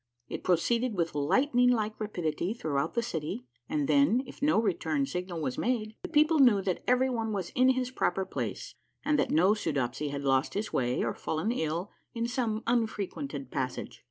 [0.29, 5.05] It pro ceeded with lightning like rapidity throughout the city, and then, if no return
[5.05, 8.73] signal was made, the people knew that every one was in his proper place;
[9.05, 13.99] that no Soodopsy had lost his way or fallen ill in some unfrequented passage.